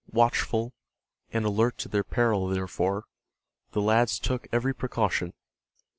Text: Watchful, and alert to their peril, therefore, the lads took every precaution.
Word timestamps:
Watchful, 0.11 0.73
and 1.31 1.45
alert 1.45 1.77
to 1.77 1.87
their 1.87 2.03
peril, 2.03 2.47
therefore, 2.47 3.03
the 3.73 3.81
lads 3.81 4.17
took 4.17 4.47
every 4.51 4.73
precaution. 4.73 5.33